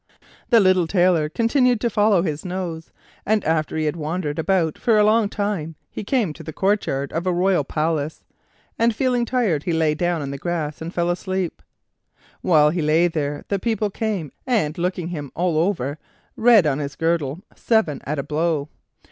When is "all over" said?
15.35-15.99